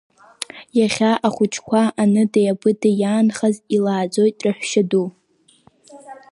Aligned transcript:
Иахьа 0.79 1.11
ахәыҷқәа 1.27 1.81
аныдеи 2.01 2.51
абыдеи 2.53 2.95
иаанхаз 3.01 3.55
илааӡоит 3.75 4.37
раҳәшьаду. 4.45 5.07